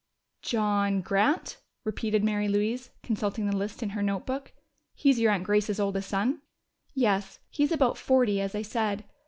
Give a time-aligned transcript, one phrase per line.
[0.41, 4.51] "John Grant," repeated Mary Louise, consulting the list in her notebook.
[4.95, 6.41] "He's your aunt Grace's oldest son?"
[6.95, 7.37] "Yes.
[7.51, 9.05] He's about forty, as I said.